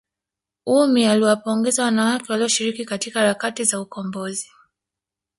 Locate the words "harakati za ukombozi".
3.19-4.49